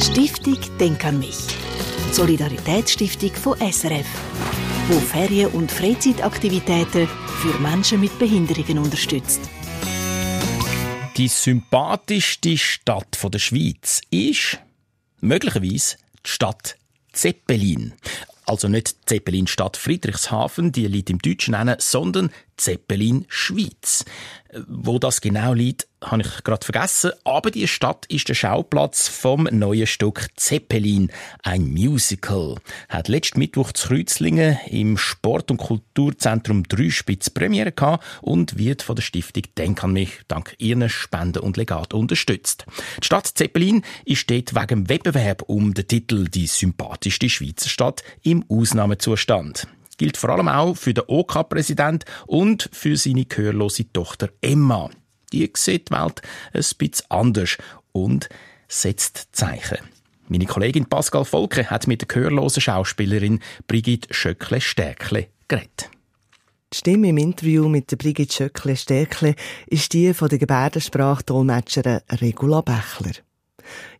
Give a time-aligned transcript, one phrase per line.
[0.00, 1.38] Stiftung Denk an mich.
[2.12, 4.06] Solidaritätsstiftung von SRF,
[4.88, 7.08] wo Ferien- und Freizeitaktivitäten
[7.40, 9.40] für Menschen mit Behinderungen unterstützt.
[11.16, 14.58] Die sympathischste Stadt der Schweiz ist
[15.20, 16.76] möglicherweise die Stadt
[17.12, 17.94] Zeppelin.
[18.44, 24.04] Also nicht Zeppelin-Stadt Friedrichshafen, die liegt im Deutschen nennen, sondern Zeppelin Schweiz.
[24.68, 27.12] Wo das genau liegt, habe ich gerade vergessen.
[27.24, 31.10] Aber die Stadt ist der Schauplatz vom neuen Stück Zeppelin,
[31.42, 32.56] ein Musical.
[32.88, 38.96] Hat letzten Mittwoch zu Kreuzlingen im Sport- und Kulturzentrum Dreispitz Premiere gehabt und wird von
[38.96, 42.66] der Stiftung Denk an mich dank ihren Spenden und Legat unterstützt.
[43.02, 48.02] Die Stadt Zeppelin ist dort wegen dem Wettbewerb um den Titel die sympathischste Schweizer Stadt
[48.22, 54.90] im Ausnahmezustand gilt vor allem auch für den OK-Präsident und für seine gehörlose Tochter Emma.
[55.32, 57.56] Die sieht die Welt ein bisschen anders
[57.92, 58.28] und
[58.68, 59.78] setzt Zeichen.
[60.28, 65.90] Meine Kollegin Pascal Volke hat mit der gehörlosen Schauspielerin Brigitte Schöckle-Stärkle geredet.
[66.72, 69.36] Die Stimme im Interview mit der Brigitte Schöckle-Stärkle
[69.68, 73.12] ist die von der Gebärdensprachdolmetscherin Regula Bächler.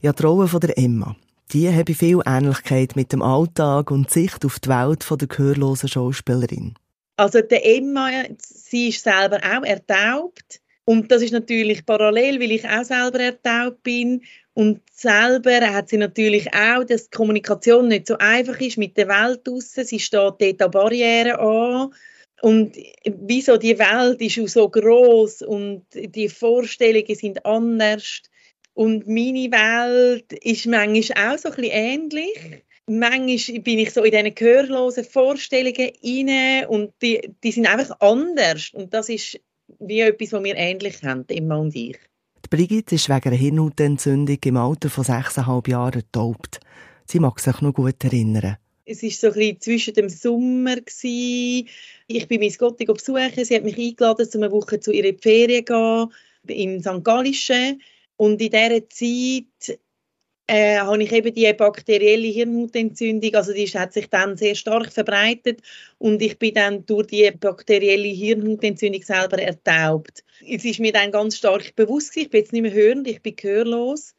[0.00, 1.14] Ja, die Rolle von der Emma
[1.52, 5.88] die habe viel Ähnlichkeit mit dem Alltag und Sicht auf die Welt von der gehörlosen
[5.88, 6.74] Schauspielerin.
[7.16, 12.68] Also der Emma, sie ist selber auch ertaubt und das ist natürlich parallel, weil ich
[12.68, 14.22] auch selber ertaubt bin
[14.54, 19.08] und selber hat sie natürlich auch, dass die Kommunikation nicht so einfach ist mit der
[19.08, 19.84] Welt draussen.
[19.84, 21.90] Sie steht dort an Barrieren an
[22.42, 28.22] und wieso die Welt ist auch so groß und die Vorstellungen sind anders
[28.76, 32.62] und meine Welt ist manchmal auch so ein bisschen ähnlich.
[32.86, 38.70] Manchmal bin ich so in diesen gehörlosen Vorstellungen inne und die, die sind einfach anders.
[38.74, 39.40] Und das ist
[39.78, 41.96] wie etwas, was wir ähnlich haben, Emma und ich.
[42.44, 46.60] Die Brigitte ist wegen einer Hirnhautentzündung im Alter von sechseinhalb Jahren getaubt.
[47.06, 48.58] Sie mag sich noch gut erinnern.
[48.84, 50.76] Es war so ein bisschen zwischen dem Sommer.
[50.76, 51.66] Gewesen.
[52.08, 53.42] Ich bin Miss Gotti besuchen.
[53.42, 56.10] Sie hat mich eingeladen, um eine Woche zu ihrer Ferien zu
[56.44, 57.02] gehen, im St.
[57.02, 57.80] Gallischen.
[58.16, 59.78] Und in dieser Zeit
[60.46, 65.60] äh, habe ich eben die bakterielle Hirnhautentzündung, also die hat sich dann sehr stark verbreitet
[65.98, 70.24] und ich bin dann durch die bakterielle Hirnhautentzündung selber ertaubt.
[70.46, 73.22] Es ist mir dann ganz stark bewusst gewesen, ich bin jetzt nicht mehr hörend, ich
[73.22, 74.14] bin gehörlos.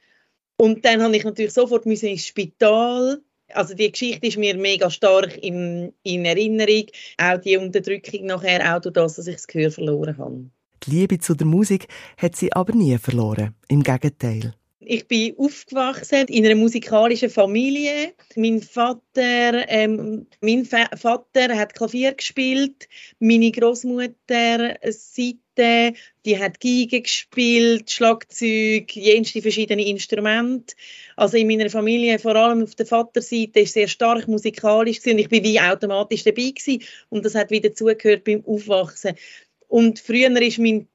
[0.60, 3.22] Und dann habe ich natürlich sofort müssen ins Spital.
[3.50, 6.88] Also die Geschichte ist mir mega stark in, in Erinnerung.
[7.18, 10.50] Auch die Unterdrückung nachher, auch durch das, dass ich das Gehör verloren habe.
[10.84, 13.56] Die Liebe zu der Musik hat sie aber nie verloren.
[13.68, 14.54] Im Gegenteil.
[14.90, 18.14] Ich bin aufgewachsen in einer musikalischen Familie.
[18.38, 22.88] Mein Vater, ähm, mein Vater hat Klavier gespielt.
[23.20, 25.94] Meine Großmutter Seite,
[26.26, 30.76] die hat Geige gespielt, Schlagzeug, jenste verschiedene Instrumente.
[31.18, 35.20] Also in meiner Familie, vor allem auf der Vaterseite, ist sehr stark musikalisch gewesen.
[35.20, 36.82] ich bin wie automatisch dabei gewesen.
[37.10, 39.16] und das hat wieder zugehört beim Aufwachsen.
[39.68, 40.88] Und früher war mein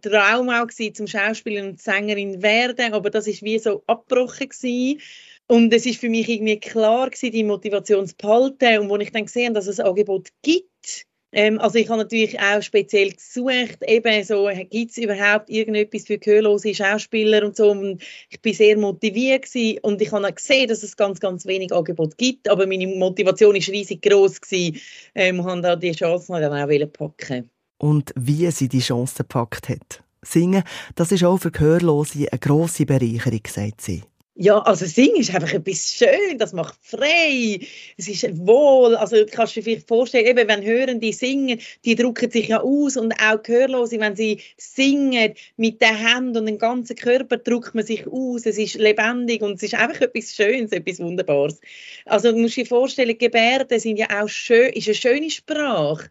[0.00, 5.00] Traum auch gewesen, zum Schauspieler und Sängerin werden, aber das ist wie so abgebrochen gewesen.
[5.46, 8.78] Und es ist für mich irgendwie klar gewesen, die Motivation zu behalten.
[8.78, 12.38] Und als ich dann gesehen dass es ein Angebot gibt, ähm, also ich habe natürlich
[12.38, 17.72] auch speziell gesucht, eben so, gibt es überhaupt irgendetwas für gehörlose Schauspieler und so.
[17.72, 21.72] Und ich bin sehr motiviert gewesen und ich habe gesehen, dass es ganz, ganz wenig
[21.72, 22.48] Angebot gibt.
[22.48, 24.80] Aber meine Motivation ist riesig groß gewesen
[25.14, 29.68] ähm, und habe da die Chance dann auch packen und wie sie die Chance gepackt
[29.68, 30.02] hat.
[30.22, 30.64] Singen,
[30.94, 34.02] das ist auch für Gehörlose eine grosse Bereicherung, sagt sie.
[34.36, 37.60] Ja, also singen ist einfach etwas schön, das macht frei,
[37.96, 42.32] es ist wohl, also du kannst dir vielleicht vorstellen, eben wenn Hörende singen, die drucken
[42.32, 46.96] sich ja aus und auch Gehörlose, wenn sie singen mit den Händen und dem ganzen
[46.96, 50.98] Körper druckt man sich aus, es ist lebendig und es ist einfach etwas Schönes, etwas
[50.98, 51.60] Wunderbares.
[52.04, 56.10] Also du musst dir vorstellen, Gebärden sind ja auch schön, ist eine schöne Sprache.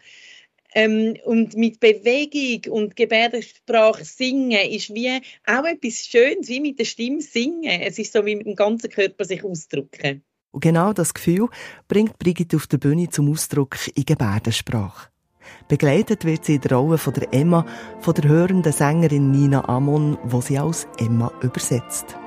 [0.76, 5.10] Ähm, und mit Bewegung und Gebärdensprache singen ist wie
[5.46, 7.82] auch etwas Schönes, wie mit der Stimme singen.
[7.82, 10.24] Es ist so wie mit dem ganzen Körper sich ausdrücken.
[10.52, 11.50] Und genau das Gefühl
[11.88, 15.10] bringt Brigitte auf der Bühne zum Ausdruck in Gebärdensprache.
[15.68, 17.66] Begleitet wird sie in der Rolle von der Emma,
[18.00, 22.18] von der hörenden Sängerin Nina Amon, wo sie als Emma übersetzt.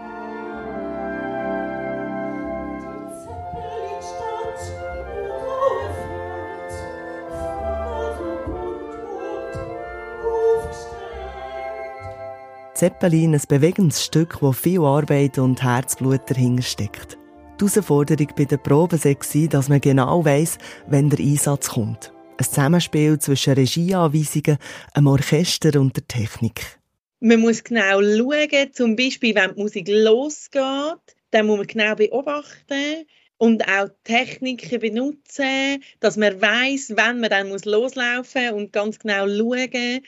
[12.77, 17.17] Zeppelin ein bewegendes Stück, wo viel Arbeit und Herzblut dahinter steckt.
[17.59, 22.13] Die Herausforderung bei der Probe war, dass man genau weiss, wenn der Einsatz kommt.
[22.37, 24.59] Ein Zusammenspiel zwischen Regieanweisungen,
[24.93, 26.79] einem Orchester und der Technik.
[27.21, 33.07] Man muss genau schauen, zum Beispiel, wenn die Musik losgeht, dann muss man genau beobachten
[33.39, 39.27] und auch Techniken benutzen, dass man weiß, wann man dann muss loslaufen und ganz genau
[39.27, 40.03] schauen.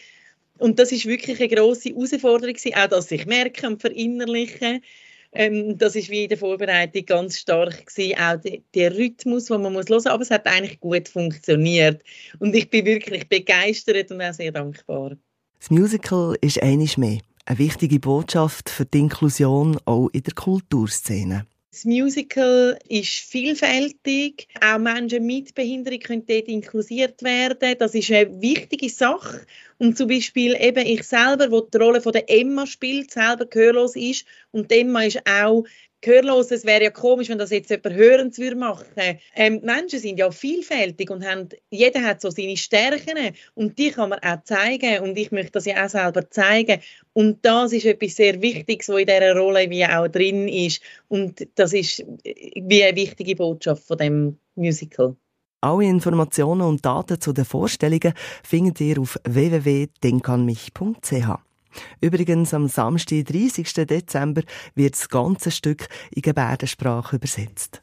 [0.59, 4.83] Und das ist wirklich eine große Herausforderung, auch dass ich merke und verinnerlichen.
[5.33, 8.39] Ähm, das ist wie in der Vorbereitung ganz stark gewesen, auch
[8.75, 12.03] der Rhythmus, den man muss hören, aber es hat eigentlich gut funktioniert
[12.39, 15.17] und ich bin wirklich begeistert und auch sehr dankbar.
[15.59, 17.19] Das Musical ist einiges mehr
[17.49, 21.47] eine wichtige Botschaft für die Inklusion auch in der Kulturszene.
[21.79, 24.49] Das Musical ist vielfältig.
[24.61, 27.77] Auch Menschen mit Behinderung können dort inklusiert werden.
[27.79, 29.47] Das ist eine wichtige Sache.
[29.79, 33.95] Und zum Beispiel eben ich selber, wo die Rolle von der Emma spielt, selber gehörlos
[33.95, 34.27] ist.
[34.51, 35.67] Und Emma ist auch
[36.01, 36.51] gehörlos.
[36.51, 39.19] Es wäre ja komisch, wenn das jetzt jemand hörend würde.
[39.35, 44.11] Ähm, Menschen sind ja vielfältig und haben, jeder hat so seine Stärken und die kann
[44.11, 46.81] man auch zeigen und ich möchte das ja auch selber zeigen.
[47.13, 51.47] Und das ist etwas sehr Wichtiges, was in dieser Rolle wie auch drin ist und
[51.55, 55.17] das ist wie eine wichtige Botschaft von dem Musical.
[55.61, 61.48] Alle Informationen und Daten zu den Vorstellungen findet ihr auf www.denkanmich.ch.
[62.01, 63.73] Übrigens, am Samstag, 30.
[63.87, 64.43] Dezember,
[64.75, 67.83] wird das ganze Stück in Gebärdensprache übersetzt.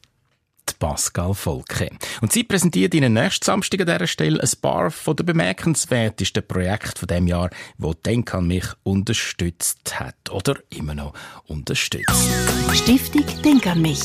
[0.70, 1.90] Die Pascal Volke.
[2.22, 6.98] Und sie präsentiert Ihnen nächsten Samstag an dieser Stelle ein paar von den bemerkenswertesten Projekten
[6.98, 11.14] von dem Jahr, wo Denk an mich unterstützt hat oder immer noch
[11.46, 12.30] unterstützt.
[12.74, 14.02] Stiftung Denk an mich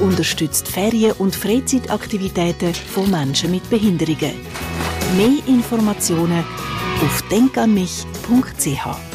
[0.00, 4.34] unterstützt Ferien- und Freizeitaktivitäten von Menschen mit Behinderungen.
[5.16, 6.44] Mehr Informationen
[7.02, 9.11] auf denkanmich.ch